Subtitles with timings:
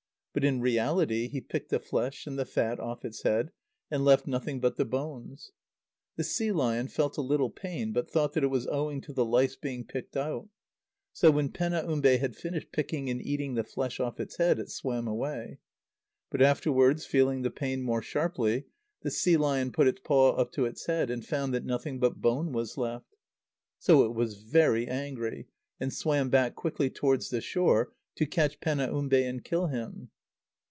[0.33, 3.51] But in reality he picked the flesh and the fat off its head,
[3.91, 5.51] and left nothing but the bones.
[6.15, 9.25] The sea lion felt a little pain, but thought that it was owing to the
[9.25, 10.47] lice being picked out.
[11.11, 15.05] So, when Penaumbe had finished picking and eating the flesh off its head, it swam
[15.05, 15.59] away.
[16.29, 18.67] But afterwards, feeling the pain more sharply,
[19.01, 22.21] the sea lion put its paw up to its head, and found that nothing but
[22.21, 23.17] bone was left.
[23.79, 29.21] So it was very angry, and swam back quickly towards the shore, to catch Penaumbe
[29.29, 30.09] and kill him.